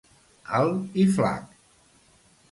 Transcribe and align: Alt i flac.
Alt 0.59 0.95
i 1.03 1.05
flac. 1.17 1.45